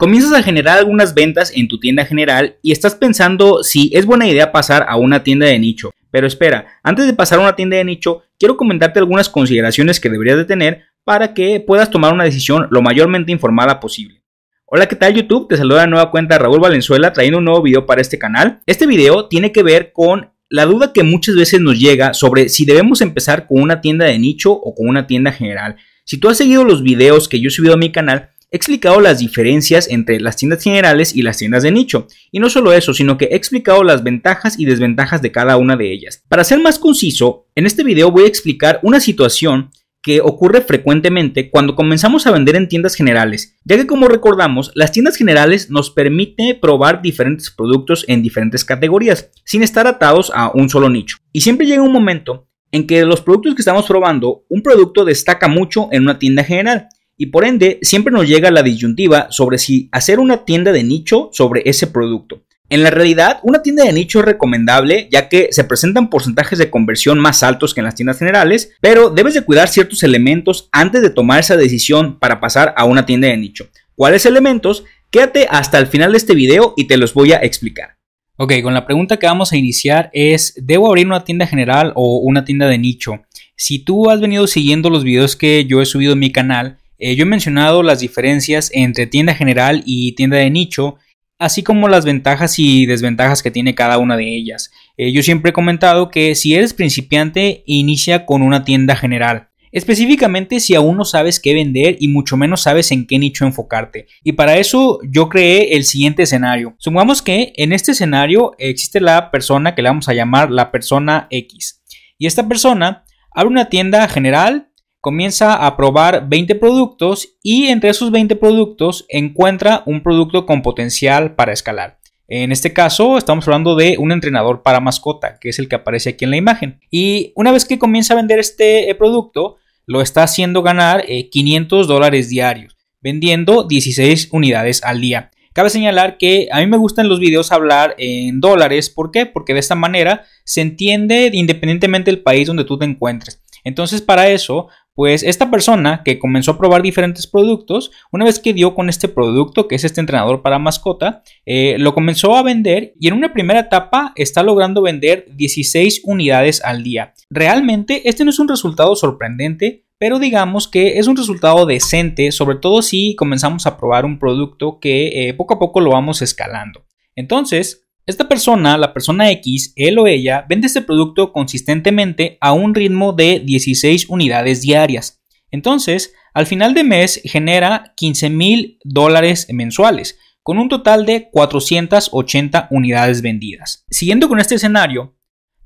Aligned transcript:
Comienzas 0.00 0.32
a 0.32 0.42
generar 0.42 0.78
algunas 0.78 1.12
ventas 1.12 1.52
en 1.54 1.68
tu 1.68 1.78
tienda 1.78 2.06
general 2.06 2.56
y 2.62 2.72
estás 2.72 2.94
pensando 2.94 3.62
si 3.62 3.90
es 3.92 4.06
buena 4.06 4.26
idea 4.26 4.50
pasar 4.50 4.86
a 4.88 4.96
una 4.96 5.22
tienda 5.22 5.44
de 5.44 5.58
nicho. 5.58 5.90
Pero 6.10 6.26
espera, 6.26 6.68
antes 6.82 7.04
de 7.04 7.12
pasar 7.12 7.38
a 7.38 7.42
una 7.42 7.54
tienda 7.54 7.76
de 7.76 7.84
nicho, 7.84 8.22
quiero 8.38 8.56
comentarte 8.56 8.98
algunas 8.98 9.28
consideraciones 9.28 10.00
que 10.00 10.08
deberías 10.08 10.38
de 10.38 10.46
tener 10.46 10.84
para 11.04 11.34
que 11.34 11.60
puedas 11.60 11.90
tomar 11.90 12.14
una 12.14 12.24
decisión 12.24 12.66
lo 12.70 12.80
mayormente 12.80 13.30
informada 13.30 13.78
posible. 13.78 14.22
Hola, 14.64 14.86
¿qué 14.86 14.96
tal 14.96 15.12
YouTube? 15.12 15.48
Te 15.48 15.58
saluda 15.58 15.82
la 15.82 15.86
nueva 15.86 16.10
cuenta 16.10 16.38
Raúl 16.38 16.60
Valenzuela 16.60 17.12
trayendo 17.12 17.36
un 17.36 17.44
nuevo 17.44 17.60
video 17.60 17.84
para 17.84 18.00
este 18.00 18.18
canal. 18.18 18.62
Este 18.64 18.86
video 18.86 19.28
tiene 19.28 19.52
que 19.52 19.62
ver 19.62 19.92
con 19.92 20.30
la 20.48 20.64
duda 20.64 20.94
que 20.94 21.02
muchas 21.02 21.34
veces 21.34 21.60
nos 21.60 21.78
llega 21.78 22.14
sobre 22.14 22.48
si 22.48 22.64
debemos 22.64 23.02
empezar 23.02 23.46
con 23.46 23.60
una 23.60 23.82
tienda 23.82 24.06
de 24.06 24.18
nicho 24.18 24.50
o 24.50 24.74
con 24.74 24.88
una 24.88 25.06
tienda 25.06 25.30
general. 25.30 25.76
Si 26.06 26.16
tú 26.16 26.30
has 26.30 26.38
seguido 26.38 26.64
los 26.64 26.82
videos 26.82 27.28
que 27.28 27.38
yo 27.38 27.48
he 27.48 27.50
subido 27.50 27.74
a 27.74 27.76
mi 27.76 27.92
canal, 27.92 28.30
he 28.50 28.56
explicado 28.56 29.00
las 29.00 29.20
diferencias 29.20 29.88
entre 29.88 30.20
las 30.20 30.36
tiendas 30.36 30.62
generales 30.62 31.14
y 31.14 31.22
las 31.22 31.38
tiendas 31.38 31.62
de 31.62 31.70
nicho. 31.70 32.08
Y 32.32 32.40
no 32.40 32.50
solo 32.50 32.72
eso, 32.72 32.92
sino 32.92 33.16
que 33.16 33.26
he 33.26 33.36
explicado 33.36 33.84
las 33.84 34.02
ventajas 34.02 34.58
y 34.58 34.64
desventajas 34.64 35.22
de 35.22 35.30
cada 35.30 35.56
una 35.56 35.76
de 35.76 35.92
ellas. 35.92 36.24
Para 36.28 36.44
ser 36.44 36.60
más 36.60 36.78
conciso, 36.78 37.46
en 37.54 37.66
este 37.66 37.84
video 37.84 38.10
voy 38.10 38.24
a 38.24 38.28
explicar 38.28 38.80
una 38.82 39.00
situación 39.00 39.70
que 40.02 40.22
ocurre 40.22 40.62
frecuentemente 40.62 41.50
cuando 41.50 41.76
comenzamos 41.76 42.26
a 42.26 42.30
vender 42.30 42.56
en 42.56 42.68
tiendas 42.68 42.94
generales, 42.94 43.58
ya 43.64 43.76
que 43.76 43.86
como 43.86 44.08
recordamos, 44.08 44.72
las 44.74 44.92
tiendas 44.92 45.16
generales 45.16 45.70
nos 45.70 45.90
permiten 45.90 46.58
probar 46.58 47.02
diferentes 47.02 47.50
productos 47.50 48.06
en 48.08 48.22
diferentes 48.22 48.64
categorías, 48.64 49.30
sin 49.44 49.62
estar 49.62 49.86
atados 49.86 50.32
a 50.34 50.50
un 50.54 50.70
solo 50.70 50.88
nicho. 50.88 51.18
Y 51.32 51.42
siempre 51.42 51.66
llega 51.66 51.82
un 51.82 51.92
momento 51.92 52.48
en 52.72 52.86
que 52.86 53.04
los 53.04 53.20
productos 53.20 53.54
que 53.54 53.60
estamos 53.60 53.86
probando, 53.86 54.44
un 54.48 54.62
producto 54.62 55.04
destaca 55.04 55.48
mucho 55.48 55.88
en 55.92 56.02
una 56.02 56.18
tienda 56.18 56.44
general 56.44 56.88
y 57.20 57.26
por 57.26 57.44
ende 57.44 57.78
siempre 57.82 58.14
nos 58.14 58.26
llega 58.26 58.50
la 58.50 58.62
disyuntiva 58.62 59.26
sobre 59.28 59.58
si 59.58 59.90
hacer 59.92 60.20
una 60.20 60.46
tienda 60.46 60.72
de 60.72 60.82
nicho 60.82 61.28
sobre 61.34 61.60
ese 61.66 61.86
producto. 61.86 62.44
En 62.70 62.82
la 62.82 62.88
realidad, 62.88 63.40
una 63.42 63.60
tienda 63.60 63.84
de 63.84 63.92
nicho 63.92 64.20
es 64.20 64.24
recomendable 64.24 65.06
ya 65.12 65.28
que 65.28 65.48
se 65.50 65.64
presentan 65.64 66.08
porcentajes 66.08 66.58
de 66.58 66.70
conversión 66.70 67.18
más 67.18 67.42
altos 67.42 67.74
que 67.74 67.80
en 67.80 67.84
las 67.84 67.94
tiendas 67.94 68.18
generales, 68.18 68.72
pero 68.80 69.10
debes 69.10 69.34
de 69.34 69.42
cuidar 69.42 69.68
ciertos 69.68 70.02
elementos 70.02 70.70
antes 70.72 71.02
de 71.02 71.10
tomar 71.10 71.40
esa 71.40 71.58
decisión 71.58 72.18
para 72.18 72.40
pasar 72.40 72.72
a 72.74 72.86
una 72.86 73.04
tienda 73.04 73.28
de 73.28 73.36
nicho. 73.36 73.68
¿Cuáles 73.94 74.24
elementos? 74.24 74.84
Quédate 75.10 75.46
hasta 75.50 75.78
el 75.78 75.88
final 75.88 76.12
de 76.12 76.18
este 76.18 76.34
video 76.34 76.72
y 76.74 76.86
te 76.86 76.96
los 76.96 77.12
voy 77.12 77.32
a 77.32 77.42
explicar. 77.42 77.98
Ok, 78.36 78.54
con 78.62 78.72
la 78.72 78.86
pregunta 78.86 79.18
que 79.18 79.26
vamos 79.26 79.52
a 79.52 79.58
iniciar 79.58 80.08
es, 80.14 80.54
¿debo 80.56 80.88
abrir 80.88 81.04
una 81.04 81.24
tienda 81.24 81.46
general 81.46 81.92
o 81.96 82.16
una 82.20 82.46
tienda 82.46 82.66
de 82.66 82.78
nicho? 82.78 83.20
Si 83.56 83.78
tú 83.78 84.08
has 84.08 84.22
venido 84.22 84.46
siguiendo 84.46 84.88
los 84.88 85.04
videos 85.04 85.36
que 85.36 85.66
yo 85.66 85.82
he 85.82 85.84
subido 85.84 86.14
en 86.14 86.20
mi 86.20 86.32
canal, 86.32 86.78
eh, 87.00 87.16
yo 87.16 87.22
he 87.22 87.26
mencionado 87.26 87.82
las 87.82 88.00
diferencias 88.00 88.70
entre 88.74 89.06
tienda 89.06 89.34
general 89.34 89.82
y 89.86 90.12
tienda 90.12 90.36
de 90.36 90.50
nicho, 90.50 90.96
así 91.38 91.62
como 91.62 91.88
las 91.88 92.04
ventajas 92.04 92.58
y 92.58 92.84
desventajas 92.84 93.42
que 93.42 93.50
tiene 93.50 93.74
cada 93.74 93.96
una 93.96 94.18
de 94.18 94.36
ellas. 94.36 94.70
Eh, 94.98 95.10
yo 95.10 95.22
siempre 95.22 95.50
he 95.50 95.54
comentado 95.54 96.10
que 96.10 96.34
si 96.34 96.54
eres 96.54 96.74
principiante, 96.74 97.62
inicia 97.64 98.26
con 98.26 98.42
una 98.42 98.64
tienda 98.64 98.94
general. 98.94 99.48
Específicamente 99.72 100.58
si 100.58 100.74
aún 100.74 100.96
no 100.96 101.04
sabes 101.04 101.38
qué 101.38 101.54
vender 101.54 101.96
y 102.00 102.08
mucho 102.08 102.36
menos 102.36 102.62
sabes 102.62 102.90
en 102.90 103.06
qué 103.06 103.18
nicho 103.18 103.46
enfocarte. 103.46 104.06
Y 104.22 104.32
para 104.32 104.58
eso 104.58 104.98
yo 105.08 105.28
creé 105.28 105.76
el 105.76 105.84
siguiente 105.84 106.24
escenario. 106.24 106.74
Supongamos 106.78 107.22
que 107.22 107.52
en 107.56 107.72
este 107.72 107.92
escenario 107.92 108.52
existe 108.58 109.00
la 109.00 109.30
persona 109.30 109.74
que 109.74 109.82
le 109.82 109.88
vamos 109.88 110.08
a 110.08 110.14
llamar 110.14 110.50
la 110.50 110.72
persona 110.72 111.28
X. 111.30 111.82
Y 112.18 112.26
esta 112.26 112.48
persona 112.48 113.04
abre 113.32 113.48
una 113.48 113.68
tienda 113.68 114.06
general 114.08 114.69
comienza 115.00 115.54
a 115.66 115.76
probar 115.76 116.28
20 116.28 116.54
productos 116.56 117.36
y 117.42 117.66
entre 117.66 117.90
esos 117.90 118.10
20 118.10 118.36
productos 118.36 119.06
encuentra 119.08 119.82
un 119.86 120.02
producto 120.02 120.46
con 120.46 120.62
potencial 120.62 121.34
para 121.34 121.52
escalar. 121.52 121.98
En 122.28 122.52
este 122.52 122.72
caso 122.72 123.18
estamos 123.18 123.48
hablando 123.48 123.74
de 123.74 123.96
un 123.98 124.12
entrenador 124.12 124.62
para 124.62 124.78
mascota, 124.78 125.38
que 125.40 125.48
es 125.48 125.58
el 125.58 125.68
que 125.68 125.76
aparece 125.76 126.10
aquí 126.10 126.24
en 126.24 126.30
la 126.30 126.36
imagen. 126.36 126.80
Y 126.90 127.32
una 127.34 127.50
vez 127.50 127.64
que 127.64 127.78
comienza 127.78 128.14
a 128.14 128.18
vender 128.18 128.38
este 128.38 128.88
eh, 128.88 128.94
producto, 128.94 129.56
lo 129.86 130.00
está 130.00 130.22
haciendo 130.22 130.62
ganar 130.62 131.04
500 131.04 131.84
eh, 131.84 131.88
dólares 131.88 132.28
diarios, 132.28 132.76
vendiendo 133.00 133.64
16 133.64 134.28
unidades 134.30 134.84
al 134.84 135.00
día. 135.00 135.32
Cabe 135.52 135.70
señalar 135.70 136.16
que 136.18 136.46
a 136.52 136.60
mí 136.60 136.68
me 136.68 136.76
gustan 136.76 137.08
los 137.08 137.18
videos 137.18 137.50
hablar 137.50 137.96
en 137.98 138.40
dólares. 138.40 138.88
¿Por 138.88 139.10
qué? 139.10 139.26
Porque 139.26 139.52
de 139.52 139.58
esta 139.58 139.74
manera 139.74 140.24
se 140.44 140.60
entiende 140.60 141.30
independientemente 141.32 142.12
del 142.12 142.22
país 142.22 142.46
donde 142.46 142.64
tú 142.64 142.78
te 142.78 142.84
encuentres. 142.84 143.42
Entonces 143.64 144.00
para 144.00 144.28
eso 144.28 144.68
pues 145.00 145.22
esta 145.22 145.50
persona 145.50 146.02
que 146.04 146.18
comenzó 146.18 146.50
a 146.50 146.58
probar 146.58 146.82
diferentes 146.82 147.26
productos, 147.26 147.90
una 148.12 148.26
vez 148.26 148.38
que 148.38 148.52
dio 148.52 148.74
con 148.74 148.90
este 148.90 149.08
producto, 149.08 149.66
que 149.66 149.76
es 149.76 149.84
este 149.84 149.98
entrenador 149.98 150.42
para 150.42 150.58
mascota, 150.58 151.22
eh, 151.46 151.76
lo 151.78 151.94
comenzó 151.94 152.36
a 152.36 152.42
vender 152.42 152.92
y 153.00 153.08
en 153.08 153.14
una 153.14 153.32
primera 153.32 153.60
etapa 153.60 154.12
está 154.14 154.42
logrando 154.42 154.82
vender 154.82 155.24
16 155.34 156.02
unidades 156.04 156.62
al 156.62 156.82
día. 156.82 157.14
Realmente 157.30 158.10
este 158.10 158.24
no 158.24 158.30
es 158.30 158.38
un 158.40 158.48
resultado 158.48 158.94
sorprendente, 158.94 159.86
pero 159.96 160.18
digamos 160.18 160.68
que 160.68 160.98
es 160.98 161.06
un 161.06 161.16
resultado 161.16 161.64
decente, 161.64 162.30
sobre 162.30 162.56
todo 162.56 162.82
si 162.82 163.16
comenzamos 163.16 163.66
a 163.66 163.78
probar 163.78 164.04
un 164.04 164.18
producto 164.18 164.80
que 164.80 165.30
eh, 165.30 165.32
poco 165.32 165.54
a 165.54 165.58
poco 165.58 165.80
lo 165.80 165.92
vamos 165.92 166.20
escalando. 166.20 166.84
Entonces, 167.16 167.88
esta 168.10 168.28
persona, 168.28 168.76
la 168.76 168.92
persona 168.92 169.30
X, 169.30 169.72
él 169.76 169.98
o 169.98 170.06
ella, 170.06 170.44
vende 170.48 170.66
este 170.66 170.82
producto 170.82 171.32
consistentemente 171.32 172.38
a 172.40 172.52
un 172.52 172.74
ritmo 172.74 173.12
de 173.12 173.40
16 173.44 174.08
unidades 174.08 174.60
diarias. 174.60 175.22
Entonces, 175.50 176.12
al 176.34 176.46
final 176.46 176.74
de 176.74 176.84
mes 176.84 177.20
genera 177.24 177.92
15 177.96 178.30
mil 178.30 178.78
dólares 178.84 179.46
mensuales, 179.50 180.18
con 180.42 180.58
un 180.58 180.68
total 180.68 181.06
de 181.06 181.28
480 181.30 182.68
unidades 182.70 183.22
vendidas. 183.22 183.84
Siguiendo 183.90 184.28
con 184.28 184.40
este 184.40 184.54
escenario, 184.54 185.16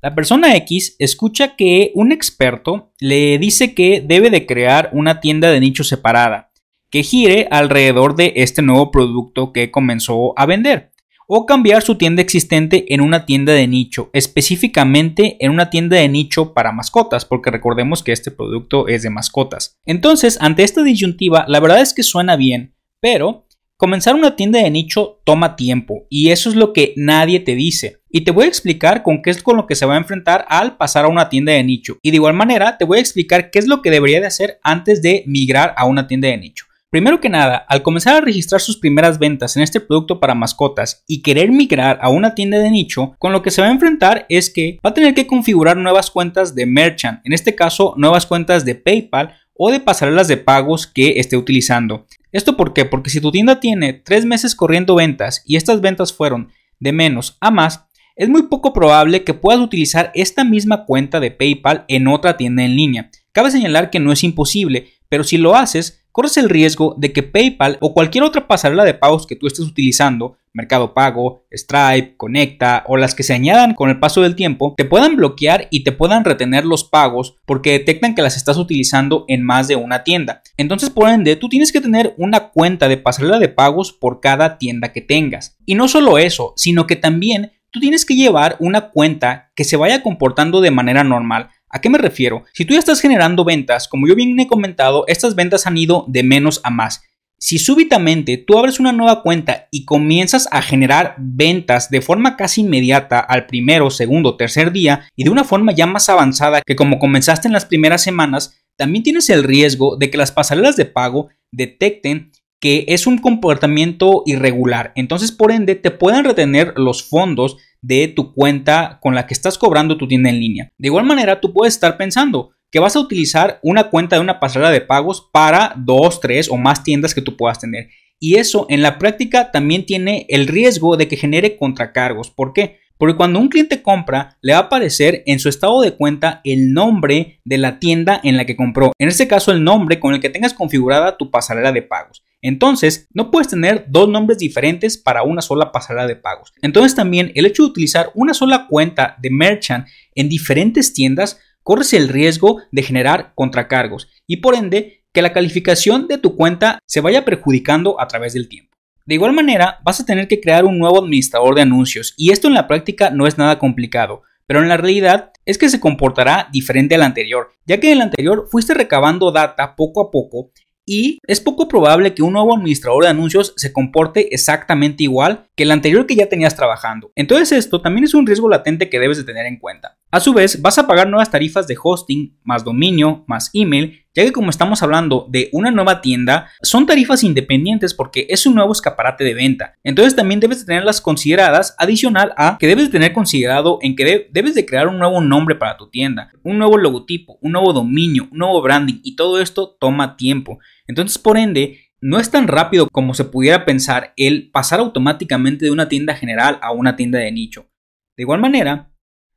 la 0.01 0.13
persona 0.13 0.55
X 0.57 0.95
escucha 0.99 1.55
que 1.55 1.91
un 1.95 2.11
experto 2.11 2.93
le 2.99 3.37
dice 3.39 3.73
que 3.73 4.03
debe 4.05 4.29
de 4.29 4.45
crear 4.45 4.89
una 4.93 5.19
tienda 5.19 5.51
de 5.51 5.59
nicho 5.59 5.83
separada, 5.83 6.51
que 6.89 7.03
gire 7.03 7.47
alrededor 7.49 8.15
de 8.15 8.33
este 8.35 8.61
nuevo 8.61 8.91
producto 8.91 9.51
que 9.51 9.71
comenzó 9.71 10.37
a 10.37 10.45
vender 10.45 10.94
o 11.27 11.45
cambiar 11.45 11.81
su 11.81 11.95
tienda 11.95 12.21
existente 12.21 12.93
en 12.93 13.01
una 13.01 13.25
tienda 13.25 13.53
de 13.53 13.67
nicho, 13.67 14.09
específicamente 14.13 15.37
en 15.39 15.51
una 15.51 15.69
tienda 15.69 15.97
de 15.97 16.09
nicho 16.09 16.53
para 16.53 16.71
mascotas, 16.71 17.25
porque 17.25 17.51
recordemos 17.51 18.03
que 18.03 18.11
este 18.11 18.31
producto 18.31 18.87
es 18.87 19.03
de 19.03 19.09
mascotas. 19.09 19.77
Entonces, 19.85 20.37
ante 20.41 20.63
esta 20.63 20.83
disyuntiva, 20.83 21.45
la 21.47 21.59
verdad 21.59 21.81
es 21.81 21.93
que 21.93 22.03
suena 22.03 22.35
bien, 22.35 22.75
pero 22.99 23.45
comenzar 23.77 24.15
una 24.15 24.35
tienda 24.35 24.59
de 24.59 24.69
nicho 24.69 25.21
toma 25.25 25.55
tiempo 25.55 26.05
y 26.09 26.29
eso 26.29 26.49
es 26.49 26.55
lo 26.55 26.73
que 26.73 26.93
nadie 26.95 27.39
te 27.39 27.55
dice. 27.55 27.99
Y 28.09 28.21
te 28.21 28.31
voy 28.31 28.45
a 28.45 28.47
explicar 28.47 29.03
con 29.03 29.21
qué 29.21 29.29
es 29.29 29.43
con 29.43 29.57
lo 29.57 29.67
que 29.67 29.75
se 29.75 29.85
va 29.85 29.95
a 29.95 29.97
enfrentar 29.97 30.45
al 30.47 30.77
pasar 30.77 31.03
a 31.03 31.09
una 31.09 31.27
tienda 31.27 31.51
de 31.51 31.63
nicho. 31.63 31.97
Y 32.01 32.11
de 32.11 32.15
igual 32.15 32.33
manera, 32.33 32.77
te 32.77 32.85
voy 32.85 32.99
a 32.99 33.01
explicar 33.01 33.51
qué 33.51 33.59
es 33.59 33.67
lo 33.67 33.81
que 33.81 33.91
debería 33.91 34.21
de 34.21 34.27
hacer 34.27 34.59
antes 34.63 35.01
de 35.01 35.23
migrar 35.27 35.73
a 35.75 35.85
una 35.85 36.07
tienda 36.07 36.29
de 36.29 36.37
nicho. 36.37 36.65
Primero 36.95 37.19
que 37.19 37.27
nada, 37.27 37.57
al 37.67 37.81
comenzar 37.81 38.15
a 38.15 38.21
registrar 38.21 38.61
sus 38.61 38.77
primeras 38.77 39.19
ventas 39.19 39.57
en 39.57 39.63
este 39.63 39.81
producto 39.81 40.21
para 40.21 40.33
mascotas 40.33 41.03
y 41.05 41.23
querer 41.23 41.51
migrar 41.51 41.99
a 42.01 42.07
una 42.07 42.35
tienda 42.35 42.57
de 42.57 42.71
nicho, 42.71 43.17
con 43.19 43.33
lo 43.33 43.41
que 43.41 43.51
se 43.51 43.61
va 43.61 43.67
a 43.67 43.71
enfrentar 43.71 44.25
es 44.29 44.49
que 44.49 44.79
va 44.79 44.91
a 44.91 44.93
tener 44.93 45.13
que 45.13 45.27
configurar 45.27 45.75
nuevas 45.75 46.09
cuentas 46.09 46.55
de 46.55 46.65
merchant, 46.65 47.19
en 47.25 47.33
este 47.33 47.53
caso 47.53 47.95
nuevas 47.97 48.25
cuentas 48.25 48.63
de 48.63 48.75
PayPal 48.75 49.33
o 49.53 49.71
de 49.71 49.81
pasarelas 49.81 50.29
de 50.29 50.37
pagos 50.37 50.87
que 50.87 51.19
esté 51.19 51.35
utilizando. 51.35 52.05
¿Esto 52.31 52.55
por 52.55 52.71
qué? 52.71 52.85
Porque 52.85 53.09
si 53.09 53.19
tu 53.19 53.29
tienda 53.29 53.59
tiene 53.59 53.91
tres 53.91 54.23
meses 54.23 54.55
corriendo 54.55 54.95
ventas 54.95 55.43
y 55.45 55.57
estas 55.57 55.81
ventas 55.81 56.13
fueron 56.13 56.47
de 56.79 56.93
menos 56.93 57.35
a 57.41 57.51
más, 57.51 57.87
es 58.15 58.29
muy 58.29 58.43
poco 58.43 58.71
probable 58.71 59.25
que 59.25 59.33
puedas 59.33 59.59
utilizar 59.59 60.13
esta 60.15 60.45
misma 60.45 60.85
cuenta 60.85 61.19
de 61.19 61.31
PayPal 61.31 61.83
en 61.89 62.07
otra 62.07 62.37
tienda 62.37 62.63
en 62.63 62.77
línea. 62.77 63.09
Cabe 63.33 63.51
señalar 63.51 63.89
que 63.89 63.99
no 63.99 64.13
es 64.13 64.23
imposible, 64.23 64.93
pero 65.09 65.23
si 65.23 65.37
lo 65.37 65.55
haces, 65.55 66.05
corres 66.11 66.37
el 66.37 66.49
riesgo 66.49 66.95
de 66.97 67.11
que 67.11 67.23
PayPal 67.23 67.77
o 67.81 67.93
cualquier 67.93 68.23
otra 68.23 68.47
pasarela 68.47 68.85
de 68.85 68.93
pagos 68.93 69.27
que 69.27 69.35
tú 69.35 69.47
estés 69.47 69.65
utilizando, 69.65 70.37
Mercado 70.53 70.93
Pago, 70.93 71.43
Stripe, 71.51 72.15
Conecta 72.15 72.85
o 72.87 72.95
las 72.95 73.13
que 73.13 73.23
se 73.23 73.33
añadan 73.33 73.73
con 73.73 73.89
el 73.89 73.99
paso 73.99 74.21
del 74.21 74.35
tiempo, 74.35 74.73
te 74.77 74.85
puedan 74.85 75.17
bloquear 75.17 75.67
y 75.71 75.83
te 75.83 75.91
puedan 75.91 76.23
retener 76.23 76.63
los 76.63 76.85
pagos 76.85 77.35
porque 77.45 77.73
detectan 77.73 78.15
que 78.15 78.21
las 78.21 78.37
estás 78.37 78.55
utilizando 78.55 79.25
en 79.27 79.43
más 79.43 79.67
de 79.67 79.75
una 79.75 80.05
tienda. 80.05 80.41
Entonces, 80.55 80.89
por 80.89 81.09
ende, 81.09 81.35
tú 81.35 81.49
tienes 81.49 81.73
que 81.73 81.81
tener 81.81 82.15
una 82.17 82.47
cuenta 82.47 82.87
de 82.87 82.95
pasarela 82.95 83.37
de 83.37 83.49
pagos 83.49 83.91
por 83.91 84.21
cada 84.21 84.57
tienda 84.57 84.93
que 84.93 85.01
tengas. 85.01 85.57
Y 85.65 85.75
no 85.75 85.89
solo 85.89 86.17
eso, 86.17 86.53
sino 86.55 86.87
que 86.87 86.95
también 86.95 87.51
tú 87.71 87.81
tienes 87.81 88.05
que 88.05 88.15
llevar 88.15 88.55
una 88.59 88.89
cuenta 88.91 89.51
que 89.53 89.65
se 89.65 89.75
vaya 89.75 90.01
comportando 90.01 90.61
de 90.61 90.71
manera 90.71 91.03
normal 91.03 91.49
¿A 91.69 91.81
qué 91.81 91.89
me 91.89 91.97
refiero? 91.97 92.43
Si 92.53 92.65
tú 92.65 92.73
ya 92.73 92.79
estás 92.79 93.01
generando 93.01 93.43
ventas, 93.43 93.87
como 93.87 94.07
yo 94.07 94.15
bien 94.15 94.39
he 94.39 94.47
comentado, 94.47 95.05
estas 95.07 95.35
ventas 95.35 95.67
han 95.67 95.77
ido 95.77 96.05
de 96.07 96.23
menos 96.23 96.61
a 96.63 96.69
más. 96.69 97.03
Si 97.37 97.59
súbitamente 97.59 98.37
tú 98.37 98.57
abres 98.57 98.79
una 98.79 98.93
nueva 98.93 99.21
cuenta 99.21 99.67
y 99.69 99.83
comienzas 99.83 100.47
a 100.51 100.61
generar 100.61 101.15
ventas 101.17 101.89
de 101.89 102.01
forma 102.01 102.37
casi 102.37 102.61
inmediata 102.61 103.19
al 103.19 103.45
primero, 103.45 103.89
segundo, 103.91 104.37
tercer 104.37 104.71
día 104.71 105.09
y 105.15 105.25
de 105.25 105.29
una 105.29 105.43
forma 105.43 105.73
ya 105.73 105.85
más 105.85 106.07
avanzada 106.07 106.61
que 106.65 106.75
como 106.75 106.97
comenzaste 106.97 107.47
en 107.47 107.53
las 107.53 107.65
primeras 107.65 108.01
semanas, 108.01 108.57
también 108.77 109.03
tienes 109.03 109.29
el 109.29 109.43
riesgo 109.43 109.97
de 109.97 110.09
que 110.09 110.17
las 110.17 110.31
pasarelas 110.31 110.75
de 110.75 110.85
pago 110.85 111.29
detecten 111.51 112.31
que 112.59 112.85
es 112.87 113.05
un 113.05 113.17
comportamiento 113.17 114.23
irregular. 114.25 114.91
Entonces, 114.95 115.31
por 115.31 115.51
ende, 115.51 115.75
te 115.75 115.91
pueden 115.91 116.23
retener 116.23 116.73
los 116.77 117.03
fondos 117.07 117.57
de 117.81 118.07
tu 118.07 118.33
cuenta 118.33 118.99
con 119.01 119.15
la 119.15 119.27
que 119.27 119.33
estás 119.33 119.57
cobrando 119.57 119.97
tu 119.97 120.07
tienda 120.07 120.29
en 120.29 120.39
línea. 120.39 120.71
De 120.77 120.87
igual 120.87 121.05
manera, 121.05 121.39
tú 121.39 121.53
puedes 121.53 121.73
estar 121.73 121.97
pensando 121.97 122.51
que 122.71 122.79
vas 122.79 122.95
a 122.95 122.99
utilizar 122.99 123.59
una 123.63 123.89
cuenta 123.89 124.15
de 124.15 124.21
una 124.21 124.39
pasarela 124.39 124.71
de 124.71 124.81
pagos 124.81 125.29
para 125.31 125.73
dos, 125.77 126.19
tres 126.19 126.49
o 126.49 126.57
más 126.57 126.83
tiendas 126.83 127.13
que 127.13 127.21
tú 127.21 127.37
puedas 127.37 127.59
tener. 127.59 127.89
Y 128.19 128.35
eso 128.35 128.65
en 128.69 128.81
la 128.81 128.97
práctica 128.97 129.51
también 129.51 129.85
tiene 129.85 130.25
el 130.29 130.47
riesgo 130.47 130.97
de 130.97 131.07
que 131.07 131.17
genere 131.17 131.57
contracargos. 131.57 132.31
¿Por 132.31 132.53
qué? 132.53 132.79
Porque 132.97 133.15
cuando 133.15 133.39
un 133.39 133.49
cliente 133.49 133.81
compra, 133.81 134.37
le 134.41 134.53
va 134.53 134.59
a 134.59 134.61
aparecer 134.63 135.23
en 135.25 135.39
su 135.39 135.49
estado 135.49 135.81
de 135.81 135.91
cuenta 135.91 136.41
el 136.45 136.73
nombre 136.73 137.41
de 137.43 137.57
la 137.57 137.79
tienda 137.79 138.19
en 138.23 138.37
la 138.37 138.45
que 138.45 138.55
compró. 138.55 138.93
En 138.97 139.09
este 139.09 139.27
caso, 139.27 139.51
el 139.51 139.63
nombre 139.63 139.99
con 139.99 140.13
el 140.13 140.21
que 140.21 140.29
tengas 140.29 140.53
configurada 140.53 141.17
tu 141.17 141.29
pasarela 141.29 141.73
de 141.73 141.81
pagos. 141.81 142.23
Entonces, 142.47 143.07
no 143.11 143.31
puedes 143.31 143.47
tener 143.47 143.85
dos 143.87 144.07
nombres 144.07 144.37
diferentes 144.37 144.99
para 144.99 145.23
una 145.23 145.41
sola 145.41 145.71
pasarela 145.71 146.05
de 146.05 146.15
pagos. 146.15 146.53
Entonces, 146.61 146.93
también 146.93 147.31
el 147.33 147.47
hecho 147.47 147.63
de 147.63 147.69
utilizar 147.69 148.11
una 148.13 148.35
sola 148.35 148.67
cuenta 148.69 149.15
de 149.19 149.31
merchant 149.31 149.87
en 150.13 150.29
diferentes 150.29 150.93
tiendas 150.93 151.39
corres 151.63 151.91
el 151.93 152.07
riesgo 152.07 152.61
de 152.71 152.83
generar 152.83 153.33
contracargos 153.33 154.09
y 154.27 154.37
por 154.37 154.53
ende 154.53 155.03
que 155.11 155.23
la 155.23 155.33
calificación 155.33 156.07
de 156.07 156.19
tu 156.19 156.35
cuenta 156.35 156.77
se 156.85 157.01
vaya 157.01 157.25
perjudicando 157.25 157.99
a 157.99 158.07
través 158.07 158.33
del 158.33 158.47
tiempo. 158.47 158.77
De 159.07 159.15
igual 159.15 159.33
manera, 159.33 159.79
vas 159.83 159.99
a 159.99 160.05
tener 160.05 160.27
que 160.27 160.39
crear 160.39 160.65
un 160.65 160.77
nuevo 160.77 160.99
administrador 160.99 161.55
de 161.55 161.63
anuncios 161.63 162.13
y 162.15 162.29
esto 162.29 162.47
en 162.47 162.53
la 162.53 162.67
práctica 162.67 163.09
no 163.09 163.25
es 163.25 163.39
nada 163.39 163.57
complicado, 163.57 164.21
pero 164.45 164.61
en 164.61 164.69
la 164.69 164.77
realidad 164.77 165.31
es 165.45 165.57
que 165.57 165.69
se 165.69 165.79
comportará 165.79 166.47
diferente 166.51 166.93
al 166.93 167.01
anterior, 167.01 167.49
ya 167.65 167.79
que 167.79 167.87
en 167.87 167.93
el 167.93 168.01
anterior 168.03 168.47
fuiste 168.51 168.75
recabando 168.75 169.31
data 169.31 169.75
poco 169.75 170.01
a 170.01 170.11
poco 170.11 170.51
y 170.85 171.19
es 171.27 171.41
poco 171.41 171.67
probable 171.67 172.13
que 172.13 172.23
un 172.23 172.33
nuevo 172.33 172.55
administrador 172.55 173.03
de 173.03 173.09
anuncios 173.09 173.53
se 173.57 173.73
comporte 173.73 174.33
exactamente 174.33 175.03
igual 175.03 175.45
que 175.55 175.63
el 175.63 175.71
anterior 175.71 176.05
que 176.05 176.15
ya 176.15 176.29
tenías 176.29 176.55
trabajando. 176.55 177.11
Entonces 177.15 177.51
esto 177.51 177.81
también 177.81 178.03
es 178.03 178.13
un 178.13 178.27
riesgo 178.27 178.49
latente 178.49 178.89
que 178.89 178.99
debes 178.99 179.17
de 179.17 179.23
tener 179.23 179.45
en 179.45 179.57
cuenta. 179.57 179.97
A 180.11 180.19
su 180.19 180.33
vez, 180.33 180.61
vas 180.61 180.77
a 180.77 180.87
pagar 180.87 181.09
nuevas 181.09 181.29
tarifas 181.29 181.67
de 181.67 181.75
hosting, 181.81 182.37
más 182.43 182.63
dominio, 182.63 183.25
más 183.27 183.49
email, 183.53 184.05
ya 184.15 184.23
que 184.23 184.31
como 184.31 184.49
estamos 184.49 184.81
hablando 184.81 185.27
de 185.29 185.49
una 185.51 185.71
nueva 185.71 185.99
tienda, 185.99 186.49
son 186.61 186.85
tarifas 186.85 187.23
independientes 187.23 187.93
porque 187.93 188.25
es 188.29 188.45
un 188.45 188.55
nuevo 188.55 188.71
escaparate 188.71 189.25
de 189.25 189.33
venta. 189.33 189.73
Entonces 189.83 190.15
también 190.15 190.39
debes 190.39 190.59
de 190.59 190.65
tenerlas 190.67 191.01
consideradas 191.01 191.75
adicional 191.77 192.33
a 192.37 192.57
que 192.57 192.67
debes 192.67 192.85
de 192.85 192.91
tener 192.91 193.11
considerado 193.11 193.79
en 193.81 193.95
que 193.97 194.29
debes 194.31 194.55
de 194.55 194.65
crear 194.65 194.87
un 194.87 194.99
nuevo 194.99 195.19
nombre 195.19 195.55
para 195.55 195.75
tu 195.75 195.89
tienda, 195.89 196.31
un 196.43 196.59
nuevo 196.59 196.77
logotipo, 196.77 197.37
un 197.41 197.51
nuevo 197.51 197.73
dominio, 197.73 198.29
un 198.31 198.37
nuevo 198.37 198.61
branding 198.61 199.01
y 199.03 199.17
todo 199.17 199.41
esto 199.41 199.75
toma 199.77 200.15
tiempo. 200.15 200.59
Entonces, 200.87 201.17
por 201.17 201.37
ende, 201.37 201.79
no 202.01 202.19
es 202.19 202.29
tan 202.29 202.47
rápido 202.47 202.87
como 202.91 203.13
se 203.13 203.25
pudiera 203.25 203.65
pensar 203.65 204.13
el 204.15 204.51
pasar 204.51 204.79
automáticamente 204.79 205.65
de 205.65 205.71
una 205.71 205.89
tienda 205.89 206.15
general 206.15 206.59
a 206.61 206.71
una 206.71 206.95
tienda 206.95 207.19
de 207.19 207.31
nicho. 207.31 207.69
De 208.17 208.23
igual 208.23 208.39
manera, 208.39 208.91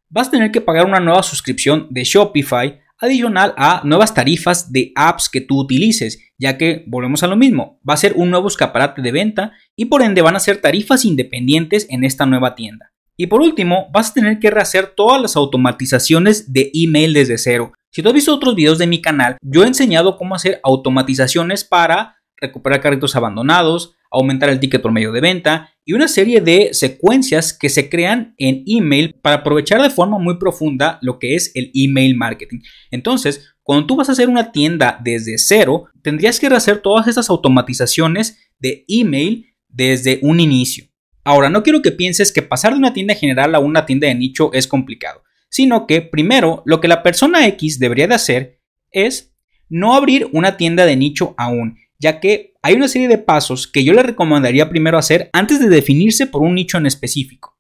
vas 0.09 0.29
a 0.29 0.33
tener 0.33 0.51
que 0.51 0.61
pagar 0.61 0.87
una 0.87 1.01
nueva 1.01 1.23
suscripción 1.23 1.87
de 1.91 2.05
Shopify 2.05 2.81
adicional 3.01 3.55
a 3.57 3.83
nuevas 3.85 4.13
tarifas 4.13 4.73
de 4.73 4.93
apps 4.97 5.29
que 5.29 5.41
tú 5.41 5.61
utilices, 5.61 6.19
ya 6.37 6.59
que 6.59 6.85
volvemos 6.89 7.23
a 7.23 7.29
lo 7.29 7.37
mismo, 7.37 7.81
va 7.89 7.95
a 7.95 7.99
ser 7.99 8.15
un 8.17 8.31
nuevo 8.31 8.49
escaparate 8.49 9.03
de 9.03 9.13
venta 9.13 9.53
y 9.77 9.87
por 9.87 10.03
ende 10.03 10.23
van 10.23 10.37
a 10.37 10.41
ser 10.41 10.61
tarifas 10.61 11.05
independientes 11.05 11.87
en 11.91 12.05
esta 12.05 12.27
nueva 12.27 12.55
tienda. 12.55 12.93
Y 13.21 13.27
por 13.27 13.43
último, 13.43 13.89
vas 13.93 14.11
a 14.11 14.15
tener 14.15 14.39
que 14.39 14.51
rehacer 14.51 14.95
todas 14.97 15.21
las 15.21 15.35
automatizaciones 15.35 16.53
de 16.53 16.71
email 16.73 17.13
desde 17.13 17.37
cero. 17.37 17.73
Si 17.91 18.01
tú 18.01 18.09
has 18.09 18.15
visto 18.15 18.33
otros 18.33 18.55
videos 18.55 18.79
de 18.79 18.87
mi 18.87 19.03
canal, 19.03 19.37
yo 19.43 19.65
he 19.65 19.67
enseñado 19.67 20.17
cómo 20.17 20.37
hacer 20.37 20.61
automatizaciones 20.63 21.65
para 21.65 22.17
recuperar 22.41 22.81
carritos 22.81 23.17
abandonados, 23.17 23.97
aumentar 24.13 24.51
el 24.51 24.61
ticket 24.61 24.81
promedio 24.81 25.11
de 25.11 25.21
venta 25.21 25.71
y 25.85 25.95
una 25.95 26.07
serie 26.07 26.41
de 26.41 26.71
secuencias 26.73 27.53
que 27.53 27.69
se 27.69 27.91
crean 27.91 28.35
en 28.39 28.63
email 28.67 29.15
para 29.21 29.37
aprovechar 29.37 29.83
de 29.83 29.91
forma 29.91 30.19
muy 30.19 30.39
profunda 30.39 30.99
lo 31.03 31.19
que 31.19 31.35
es 31.35 31.51
el 31.57 31.73
email 31.75 32.17
marketing. 32.17 32.61
Entonces, 32.93 33.53
cuando 33.65 33.87
tú 33.87 33.97
vas 33.97 34.09
a 34.09 34.13
hacer 34.13 34.29
una 34.29 34.53
tienda 34.53 35.01
desde 35.03 35.39
cero, 35.39 35.87
tendrías 36.03 36.39
que 36.39 36.49
rehacer 36.49 36.79
todas 36.79 37.09
esas 37.09 37.29
automatizaciones 37.31 38.39
de 38.61 38.85
email 38.87 39.47
desde 39.69 40.21
un 40.23 40.39
inicio. 40.39 40.85
Ahora, 41.25 41.51
no 41.51 41.63
quiero 41.63 41.83
que 41.83 41.93
pienses 41.93 42.33
que 42.33 42.43
pasar 42.43 42.73
de 42.73 42.79
una 42.79 42.93
tienda 42.93 43.15
general 43.15 43.55
a 43.55 43.59
una 43.59 43.87
tienda 43.87 44.09
de 44.09 44.15
nicho 44.15 44.53
es 44.53 44.67
complicado, 44.67 45.23
sino 45.51 45.87
que 45.87 46.01
primero 46.03 46.63
lo 46.67 46.81
que 46.81 46.89
la 46.89 47.03
persona 47.03 47.47
X 47.49 47.79
debería 47.79 48.09
de 48.09 48.15
hacer 48.15 48.61
es 48.91 49.35
no 49.69 49.95
abrir 49.95 50.29
una 50.33 50.57
tienda 50.57 50.87
de 50.87 50.97
nicho 50.97 51.35
aún, 51.37 51.77
ya 51.99 52.21
que 52.21 52.55
hay 52.63 52.75
una 52.75 52.89
serie 52.89 53.09
de 53.09 53.19
pasos 53.19 53.67
que 53.67 53.85
yo 53.85 53.93
le 53.93 54.03
recomendaría 54.03 54.69
primero 54.69 54.99
hacer 54.99 55.31
antes 55.33 55.61
de 55.61 55.69
definirse 55.69 56.27
por 56.27 56.43
un 56.43 56.55
nicho 56.55 56.79
en 56.79 56.87
específico. 56.87 57.59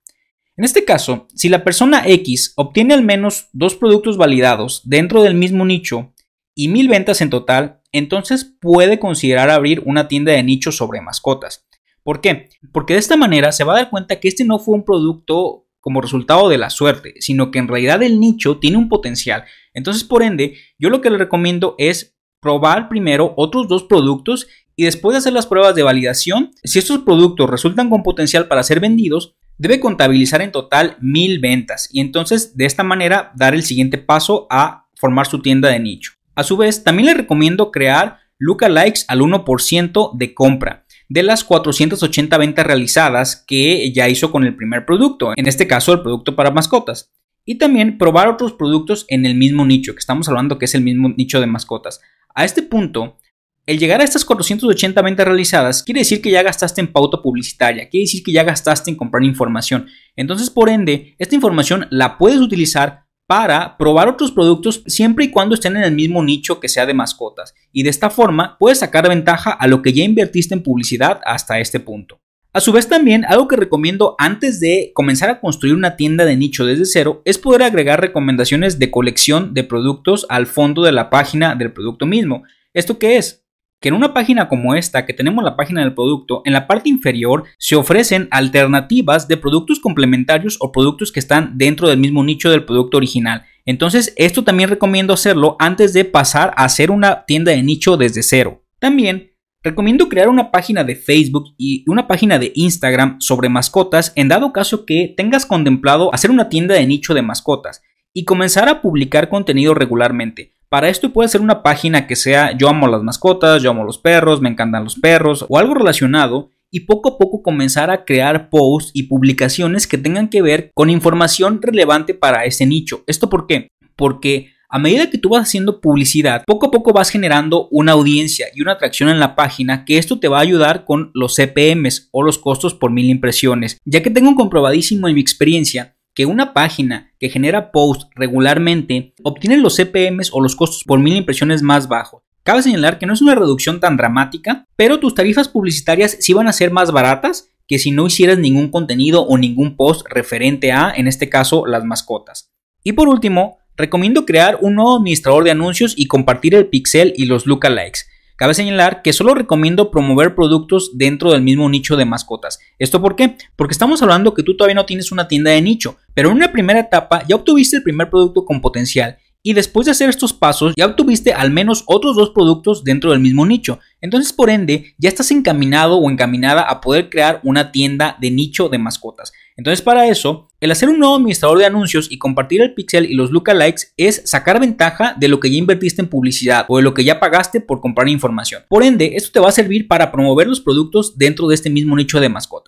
En 0.56 0.64
este 0.64 0.84
caso, 0.84 1.28
si 1.34 1.48
la 1.48 1.62
persona 1.62 2.02
X 2.04 2.52
obtiene 2.56 2.94
al 2.94 3.04
menos 3.04 3.48
dos 3.52 3.76
productos 3.76 4.16
validados 4.16 4.82
dentro 4.84 5.22
del 5.22 5.34
mismo 5.34 5.64
nicho 5.64 6.12
y 6.54 6.66
mil 6.66 6.88
ventas 6.88 7.20
en 7.20 7.30
total, 7.30 7.80
entonces 7.92 8.44
puede 8.60 8.98
considerar 8.98 9.50
abrir 9.50 9.82
una 9.86 10.08
tienda 10.08 10.32
de 10.32 10.42
nicho 10.42 10.72
sobre 10.72 11.00
mascotas. 11.00 11.67
¿Por 12.08 12.22
qué? 12.22 12.48
Porque 12.72 12.94
de 12.94 13.00
esta 13.00 13.18
manera 13.18 13.52
se 13.52 13.64
va 13.64 13.74
a 13.74 13.76
dar 13.76 13.90
cuenta 13.90 14.18
que 14.18 14.28
este 14.28 14.42
no 14.42 14.58
fue 14.58 14.74
un 14.74 14.86
producto 14.86 15.66
como 15.78 16.00
resultado 16.00 16.48
de 16.48 16.56
la 16.56 16.70
suerte, 16.70 17.12
sino 17.18 17.50
que 17.50 17.58
en 17.58 17.68
realidad 17.68 18.02
el 18.02 18.18
nicho 18.18 18.56
tiene 18.56 18.78
un 18.78 18.88
potencial. 18.88 19.44
Entonces, 19.74 20.04
por 20.04 20.22
ende, 20.22 20.54
yo 20.78 20.88
lo 20.88 21.02
que 21.02 21.10
le 21.10 21.18
recomiendo 21.18 21.74
es 21.76 22.16
probar 22.40 22.88
primero 22.88 23.34
otros 23.36 23.68
dos 23.68 23.84
productos 23.84 24.46
y 24.74 24.84
después 24.84 25.12
de 25.12 25.18
hacer 25.18 25.34
las 25.34 25.46
pruebas 25.46 25.74
de 25.74 25.82
validación, 25.82 26.52
si 26.64 26.78
estos 26.78 27.00
productos 27.00 27.50
resultan 27.50 27.90
con 27.90 28.02
potencial 28.02 28.48
para 28.48 28.62
ser 28.62 28.80
vendidos, 28.80 29.36
debe 29.58 29.78
contabilizar 29.78 30.40
en 30.40 30.50
total 30.50 30.96
mil 31.02 31.40
ventas 31.40 31.90
y 31.92 32.00
entonces 32.00 32.56
de 32.56 32.64
esta 32.64 32.84
manera 32.84 33.32
dar 33.36 33.52
el 33.52 33.64
siguiente 33.64 33.98
paso 33.98 34.46
a 34.48 34.88
formar 34.94 35.26
su 35.26 35.42
tienda 35.42 35.68
de 35.68 35.78
nicho. 35.78 36.12
A 36.34 36.42
su 36.42 36.56
vez, 36.56 36.82
también 36.82 37.04
le 37.04 37.12
recomiendo 37.12 37.70
crear 37.70 38.20
lookalikes 38.38 39.04
al 39.08 39.20
1% 39.20 40.16
de 40.16 40.32
compra 40.32 40.86
de 41.08 41.22
las 41.22 41.44
480 41.44 42.36
ventas 42.36 42.66
realizadas 42.66 43.44
que 43.46 43.92
ya 43.92 44.08
hizo 44.08 44.30
con 44.30 44.44
el 44.44 44.54
primer 44.54 44.84
producto, 44.84 45.32
en 45.34 45.46
este 45.46 45.66
caso 45.66 45.92
el 45.92 46.02
producto 46.02 46.36
para 46.36 46.50
mascotas. 46.50 47.10
Y 47.44 47.56
también 47.56 47.96
probar 47.96 48.28
otros 48.28 48.52
productos 48.52 49.06
en 49.08 49.24
el 49.24 49.34
mismo 49.34 49.64
nicho, 49.64 49.94
que 49.94 50.00
estamos 50.00 50.28
hablando 50.28 50.58
que 50.58 50.66
es 50.66 50.74
el 50.74 50.82
mismo 50.82 51.08
nicho 51.08 51.40
de 51.40 51.46
mascotas. 51.46 52.00
A 52.34 52.44
este 52.44 52.62
punto, 52.62 53.16
el 53.64 53.78
llegar 53.78 54.00
a 54.00 54.04
estas 54.04 54.24
480 54.24 55.00
ventas 55.02 55.26
realizadas 55.26 55.82
quiere 55.82 56.00
decir 56.00 56.20
que 56.20 56.30
ya 56.30 56.42
gastaste 56.42 56.80
en 56.82 56.92
pauta 56.92 57.22
publicitaria, 57.22 57.88
quiere 57.88 58.04
decir 58.04 58.22
que 58.22 58.32
ya 58.32 58.44
gastaste 58.44 58.90
en 58.90 58.96
comprar 58.96 59.24
información. 59.24 59.88
Entonces, 60.14 60.50
por 60.50 60.68
ende, 60.68 61.14
esta 61.18 61.34
información 61.34 61.86
la 61.90 62.18
puedes 62.18 62.40
utilizar 62.40 63.07
para 63.28 63.76
probar 63.76 64.08
otros 64.08 64.32
productos 64.32 64.82
siempre 64.86 65.26
y 65.26 65.30
cuando 65.30 65.54
estén 65.54 65.76
en 65.76 65.82
el 65.82 65.92
mismo 65.92 66.24
nicho 66.24 66.60
que 66.60 66.68
sea 66.68 66.86
de 66.86 66.94
mascotas. 66.94 67.54
Y 67.72 67.82
de 67.82 67.90
esta 67.90 68.08
forma 68.08 68.56
puedes 68.58 68.78
sacar 68.78 69.06
ventaja 69.06 69.50
a 69.50 69.66
lo 69.66 69.82
que 69.82 69.92
ya 69.92 70.02
invertiste 70.02 70.54
en 70.54 70.62
publicidad 70.62 71.20
hasta 71.26 71.60
este 71.60 71.78
punto. 71.78 72.22
A 72.54 72.60
su 72.60 72.72
vez 72.72 72.88
también 72.88 73.26
algo 73.26 73.46
que 73.46 73.56
recomiendo 73.56 74.16
antes 74.18 74.60
de 74.60 74.92
comenzar 74.94 75.28
a 75.28 75.40
construir 75.40 75.74
una 75.74 75.94
tienda 75.96 76.24
de 76.24 76.38
nicho 76.38 76.64
desde 76.64 76.86
cero 76.86 77.20
es 77.26 77.36
poder 77.36 77.64
agregar 77.64 78.00
recomendaciones 78.00 78.78
de 78.78 78.90
colección 78.90 79.52
de 79.52 79.62
productos 79.62 80.24
al 80.30 80.46
fondo 80.46 80.82
de 80.82 80.92
la 80.92 81.10
página 81.10 81.54
del 81.54 81.74
producto 81.74 82.06
mismo. 82.06 82.44
¿Esto 82.72 82.98
qué 82.98 83.18
es? 83.18 83.44
Que 83.80 83.88
en 83.88 83.94
una 83.94 84.12
página 84.12 84.48
como 84.48 84.74
esta, 84.74 85.06
que 85.06 85.12
tenemos 85.12 85.44
la 85.44 85.56
página 85.56 85.82
del 85.82 85.94
producto, 85.94 86.42
en 86.44 86.52
la 86.52 86.66
parte 86.66 86.88
inferior 86.88 87.44
se 87.58 87.76
ofrecen 87.76 88.28
alternativas 88.30 89.28
de 89.28 89.36
productos 89.36 89.78
complementarios 89.78 90.56
o 90.60 90.72
productos 90.72 91.12
que 91.12 91.20
están 91.20 91.56
dentro 91.56 91.88
del 91.88 91.98
mismo 91.98 92.24
nicho 92.24 92.50
del 92.50 92.64
producto 92.64 92.96
original. 92.96 93.44
Entonces, 93.64 94.14
esto 94.16 94.44
también 94.44 94.70
recomiendo 94.70 95.12
hacerlo 95.12 95.56
antes 95.58 95.92
de 95.92 96.04
pasar 96.04 96.54
a 96.56 96.64
hacer 96.64 96.90
una 96.90 97.24
tienda 97.26 97.52
de 97.52 97.62
nicho 97.62 97.96
desde 97.96 98.22
cero. 98.22 98.64
También 98.80 99.32
recomiendo 99.62 100.08
crear 100.08 100.28
una 100.28 100.50
página 100.50 100.84
de 100.84 100.96
Facebook 100.96 101.54
y 101.58 101.84
una 101.88 102.06
página 102.06 102.38
de 102.38 102.52
Instagram 102.54 103.20
sobre 103.20 103.48
mascotas 103.48 104.12
en 104.16 104.28
dado 104.28 104.52
caso 104.52 104.86
que 104.86 105.12
tengas 105.16 105.46
contemplado 105.46 106.14
hacer 106.14 106.30
una 106.30 106.48
tienda 106.48 106.74
de 106.74 106.86
nicho 106.86 107.12
de 107.12 107.22
mascotas 107.22 107.82
y 108.18 108.24
comenzar 108.24 108.68
a 108.68 108.82
publicar 108.82 109.28
contenido 109.28 109.74
regularmente. 109.74 110.52
Para 110.68 110.88
esto 110.88 111.12
puede 111.12 111.28
ser 111.28 111.40
una 111.40 111.62
página 111.62 112.08
que 112.08 112.16
sea 112.16 112.50
yo 112.58 112.68
amo 112.68 112.88
las 112.88 113.04
mascotas, 113.04 113.62
yo 113.62 113.70
amo 113.70 113.84
los 113.84 113.98
perros, 113.98 114.40
me 114.40 114.48
encantan 114.48 114.82
los 114.82 114.96
perros 114.96 115.46
o 115.48 115.56
algo 115.56 115.74
relacionado 115.74 116.50
y 116.68 116.80
poco 116.80 117.10
a 117.10 117.16
poco 117.16 117.44
comenzar 117.44 117.92
a 117.92 118.04
crear 118.04 118.50
posts 118.50 118.90
y 118.92 119.04
publicaciones 119.04 119.86
que 119.86 119.98
tengan 119.98 120.30
que 120.30 120.42
ver 120.42 120.72
con 120.74 120.90
información 120.90 121.62
relevante 121.62 122.12
para 122.12 122.44
ese 122.44 122.66
nicho. 122.66 123.04
¿Esto 123.06 123.30
por 123.30 123.46
qué? 123.46 123.68
Porque 123.94 124.48
a 124.68 124.80
medida 124.80 125.10
que 125.10 125.18
tú 125.18 125.28
vas 125.28 125.42
haciendo 125.42 125.80
publicidad, 125.80 126.42
poco 126.44 126.66
a 126.66 126.70
poco 126.72 126.92
vas 126.92 127.10
generando 127.10 127.68
una 127.70 127.92
audiencia 127.92 128.48
y 128.52 128.62
una 128.62 128.72
atracción 128.72 129.10
en 129.10 129.20
la 129.20 129.36
página 129.36 129.84
que 129.84 129.96
esto 129.96 130.18
te 130.18 130.26
va 130.26 130.38
a 130.38 130.42
ayudar 130.42 130.84
con 130.84 131.12
los 131.14 131.36
CPMs 131.36 132.08
o 132.10 132.24
los 132.24 132.36
costos 132.36 132.74
por 132.74 132.90
mil 132.90 133.08
impresiones, 133.08 133.78
ya 133.84 134.02
que 134.02 134.10
tengo 134.10 134.34
comprobadísimo 134.34 135.06
en 135.06 135.14
mi 135.14 135.20
experiencia 135.20 135.94
que 136.18 136.26
una 136.26 136.52
página 136.52 137.12
que 137.20 137.28
genera 137.28 137.70
posts 137.70 138.08
regularmente 138.16 139.14
obtiene 139.22 139.56
los 139.56 139.76
CPMs 139.76 140.30
o 140.32 140.40
los 140.40 140.56
costos 140.56 140.82
por 140.82 140.98
mil 140.98 141.14
impresiones 141.14 141.62
más 141.62 141.86
bajos. 141.86 142.24
Cabe 142.42 142.64
señalar 142.64 142.98
que 142.98 143.06
no 143.06 143.12
es 143.12 143.22
una 143.22 143.36
reducción 143.36 143.78
tan 143.78 143.96
dramática, 143.96 144.66
pero 144.74 144.98
tus 144.98 145.14
tarifas 145.14 145.46
publicitarias 145.46 146.16
sí 146.18 146.32
van 146.32 146.48
a 146.48 146.52
ser 146.52 146.72
más 146.72 146.90
baratas 146.90 147.52
que 147.68 147.78
si 147.78 147.92
no 147.92 148.04
hicieras 148.04 148.36
ningún 148.36 148.72
contenido 148.72 149.22
o 149.22 149.38
ningún 149.38 149.76
post 149.76 150.04
referente 150.10 150.72
a, 150.72 150.92
en 150.92 151.06
este 151.06 151.28
caso, 151.28 151.66
las 151.66 151.84
mascotas. 151.84 152.50
Y 152.82 152.94
por 152.94 153.06
último, 153.06 153.58
recomiendo 153.76 154.26
crear 154.26 154.58
un 154.60 154.74
nuevo 154.74 154.96
administrador 154.96 155.44
de 155.44 155.52
anuncios 155.52 155.94
y 155.96 156.06
compartir 156.06 156.56
el 156.56 156.66
pixel 156.66 157.12
y 157.16 157.26
los 157.26 157.46
lookalikes. 157.46 158.06
Cabe 158.38 158.54
señalar 158.54 159.02
que 159.02 159.12
solo 159.12 159.34
recomiendo 159.34 159.90
promover 159.90 160.36
productos 160.36 160.92
dentro 160.96 161.32
del 161.32 161.42
mismo 161.42 161.68
nicho 161.68 161.96
de 161.96 162.04
mascotas. 162.04 162.60
¿Esto 162.78 163.02
por 163.02 163.16
qué? 163.16 163.36
Porque 163.56 163.72
estamos 163.72 164.00
hablando 164.00 164.32
que 164.32 164.44
tú 164.44 164.56
todavía 164.56 164.76
no 164.76 164.86
tienes 164.86 165.10
una 165.10 165.26
tienda 165.26 165.50
de 165.50 165.60
nicho, 165.60 165.96
pero 166.14 166.30
en 166.30 166.36
una 166.36 166.52
primera 166.52 166.78
etapa 166.78 167.24
ya 167.26 167.34
obtuviste 167.34 167.78
el 167.78 167.82
primer 167.82 168.08
producto 168.08 168.44
con 168.44 168.60
potencial 168.60 169.18
y 169.42 169.52
después 169.52 169.86
de 169.86 169.92
hacer 169.92 170.10
estos 170.10 170.32
pasos 170.32 170.74
ya 170.76 170.86
obtuviste 170.86 171.32
al 171.32 171.50
menos 171.50 171.84
otros 171.86 172.16
dos 172.16 172.30
productos 172.30 172.84
dentro 172.84 173.10
del 173.12 173.20
mismo 173.20 173.46
nicho. 173.46 173.78
Entonces, 174.00 174.32
por 174.32 174.50
ende, 174.50 174.94
ya 174.98 175.08
estás 175.08 175.30
encaminado 175.30 175.96
o 175.96 176.10
encaminada 176.10 176.62
a 176.62 176.80
poder 176.80 177.08
crear 177.08 177.40
una 177.42 177.72
tienda 177.72 178.16
de 178.20 178.30
nicho 178.30 178.68
de 178.68 178.78
mascotas. 178.78 179.32
Entonces, 179.56 179.82
para 179.82 180.06
eso, 180.06 180.48
el 180.60 180.70
hacer 180.70 180.88
un 180.88 180.98
nuevo 180.98 181.16
administrador 181.16 181.58
de 181.58 181.66
anuncios 181.66 182.08
y 182.10 182.18
compartir 182.18 182.62
el 182.62 182.74
pixel 182.74 183.06
y 183.06 183.14
los 183.14 183.30
lookalikes 183.30 183.92
es 183.96 184.22
sacar 184.24 184.60
ventaja 184.60 185.14
de 185.18 185.28
lo 185.28 185.40
que 185.40 185.50
ya 185.50 185.56
invertiste 185.56 186.00
en 186.00 186.08
publicidad 186.08 186.66
o 186.68 186.76
de 186.76 186.84
lo 186.84 186.94
que 186.94 187.04
ya 187.04 187.18
pagaste 187.18 187.60
por 187.60 187.80
comprar 187.80 188.08
información. 188.08 188.62
Por 188.68 188.84
ende, 188.84 189.12
esto 189.16 189.30
te 189.32 189.40
va 189.40 189.48
a 189.48 189.52
servir 189.52 189.88
para 189.88 190.12
promover 190.12 190.46
los 190.46 190.60
productos 190.60 191.18
dentro 191.18 191.48
de 191.48 191.56
este 191.56 191.70
mismo 191.70 191.96
nicho 191.96 192.20
de 192.20 192.28
mascotas. 192.28 192.67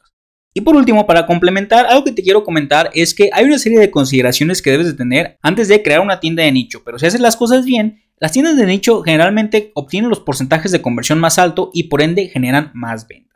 Y 0.52 0.62
por 0.62 0.75
último, 0.75 1.07
para 1.07 1.26
complementar, 1.26 1.87
algo 1.87 2.04
que 2.04 2.12
te 2.12 2.23
quiero 2.23 2.42
comentar 2.42 2.90
es 2.92 3.14
que 3.14 3.30
hay 3.33 3.45
una 3.45 3.59
serie 3.59 3.78
de 3.78 3.90
consideraciones 3.90 4.61
que 4.61 4.73
debes 4.73 4.87
de 4.87 4.95
tener 4.95 5.38
antes 5.42 5.69
de 5.69 5.83
crear 5.83 6.00
una 6.00 6.19
tienda 6.19 6.42
de 6.42 6.50
nicho, 6.50 6.83
pero 6.85 6.99
si 6.99 7.07
haces 7.07 7.21
las 7.21 7.37
cosas 7.37 7.64
bien, 7.64 8.02
las 8.19 8.33
tiendas 8.33 8.57
de 8.57 8.66
nicho 8.66 9.02
generalmente 9.02 9.71
obtienen 9.75 10.11
los 10.11 10.21
porcentajes 10.21 10.73
de 10.73 10.83
conversión 10.83 11.21
más 11.21 11.38
alto 11.38 11.71
y 11.73 11.85
por 11.85 12.02
ende 12.02 12.28
generan 12.28 12.73
más 12.75 13.07
ventas. 13.07 13.29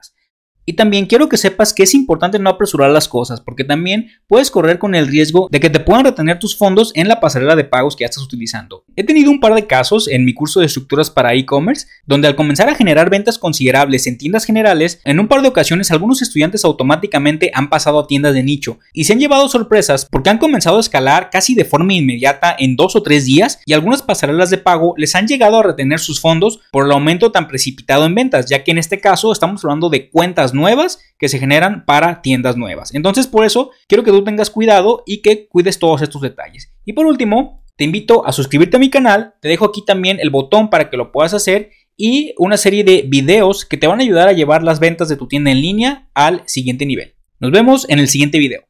Y 0.67 0.75
también 0.75 1.07
quiero 1.07 1.29
que 1.29 1.37
sepas 1.37 1.75
que 1.75 1.83
es 1.83 1.95
importante 1.95 2.39
no 2.39 2.51
apresurar 2.51 2.91
las 2.91 3.09
cosas, 3.09 3.41
porque 3.41 3.65
también 3.65 4.11
puedes 4.27 4.51
correr 4.51 4.79
con 4.79 4.95
el 4.95 5.07
riesgo 5.07 5.49
de 5.51 5.61
que 5.61 5.71
te 5.71 5.81
puedan 5.81 6.05
retener 6.05 6.39
tus 6.39 6.57
fondos 6.57 6.93
en 6.95 7.09
la 7.09 7.21
pasarela 7.21 7.57
de 7.57 7.65
pagos 7.65 7.97
que 7.97 8.03
ya 8.03 8.09
estás 8.09 8.25
utilizando. 8.25 8.85
He 8.97 9.05
tenido 9.05 9.31
un 9.31 9.41
par 9.41 9.55
de 9.55 9.67
casos 9.67 10.09
en 10.09 10.25
mi 10.25 10.33
curso 10.33 10.61
de 10.61 10.67
estructuras 10.67 11.11
para 11.11 11.35
e-commerce, 11.35 11.87
donde 12.07 12.29
al 12.29 12.37
comenzar 12.37 12.69
a 12.69 12.75
generar 12.75 13.11
ventas 13.11 13.39
considerables 13.39 14.07
en 14.07 14.19
tiendas 14.19 14.45
generales, 14.45 15.01
en 15.05 15.21
un 15.21 15.29
par 15.29 15.43
de 15.43 15.49
ocasiones 15.49 15.91
algunos 15.91 16.23
estudiantes 16.23 16.65
automáticamente 16.65 17.51
han 17.55 17.69
pasado 17.69 17.99
a 17.99 18.07
tiendas 18.07 18.35
de 18.35 18.43
nicho 18.43 18.79
y 18.93 19.05
se 19.05 19.13
han 19.13 19.21
llevado 19.21 19.49
sorpresas 19.49 20.07
porque 20.11 20.31
han 20.31 20.39
comenzado 20.39 20.79
a 20.79 20.81
escalar 20.81 21.31
casi 21.31 21.55
de 21.55 21.65
forma 21.65 21.93
inmediata 21.93 22.55
en 22.59 22.77
dos 22.77 22.97
o 22.97 23.03
tres 23.03 23.27
días 23.27 23.61
y 23.67 23.73
algunas 23.73 24.03
pasarelas 24.03 24.51
de 24.51 24.59
pago 24.59 24.95
les 24.97 25.15
han 25.15 25.27
llegado 25.27 25.59
a 25.59 25.63
retener 25.63 26.01
sus 26.01 26.21
fondos 26.21 26.61
por 26.73 26.87
el 26.87 26.93
aumento 26.93 27.33
tan 27.33 27.49
precipitado 27.49 28.07
en 28.07 28.15
ventas, 28.15 28.47
ya 28.47 28.65
que 28.65 28.71
en 28.71 28.79
este 28.79 29.01
caso 29.01 29.33
estamos 29.33 29.65
hablando 29.65 29.91
de 29.91 30.09
cuentas 30.09 30.54
nuevas 30.55 31.01
que 31.19 31.29
se 31.29 31.39
generan 31.39 31.85
para 31.85 32.23
tiendas 32.23 32.57
nuevas. 32.57 32.95
Entonces, 32.95 33.27
por 33.27 33.45
eso 33.45 33.71
quiero 33.89 34.05
que 34.05 34.11
tú 34.11 34.25
tengas 34.25 34.51
cuidado 34.51 35.03
y 35.07 35.23
que 35.23 35.49
cuides 35.49 35.79
todos 35.79 36.03
estos 36.03 36.23
detalles. 36.23 36.73
Y 36.85 36.93
por 36.93 37.07
último, 37.07 37.65
te 37.77 37.85
invito 37.85 38.27
a 38.27 38.33
suscribirte 38.33 38.77
a 38.77 38.81
mi 38.81 38.91
canal. 38.91 39.35
Te 39.41 39.49
dejo 39.49 39.65
aquí 39.65 39.85
también 39.85 40.19
el 40.21 40.31
botón 40.31 40.71
para 40.71 40.91
que 40.91 40.97
lo 40.97 41.13
puedas 41.13 41.35
hacer 41.35 41.71
y 41.97 42.35
una 42.39 42.57
serie 42.57 42.85
de 42.85 43.05
videos 43.07 43.65
que 43.65 43.77
te 43.77 43.87
van 43.87 44.01
a 44.01 44.03
ayudar 44.03 44.29
a 44.29 44.33
llevar 44.33 44.63
las 44.63 44.81
ventas 44.81 45.09
de 45.09 45.17
tu 45.17 45.29
tienda 45.29 45.51
en 45.51 45.61
línea 45.61 46.09
al 46.15 46.43
siguiente 46.47 46.87
nivel. 46.87 47.15
Nos 47.41 47.53
vemos 47.53 47.89
en 47.89 47.99
el 47.99 48.09
siguiente 48.09 48.39
video. 48.39 48.65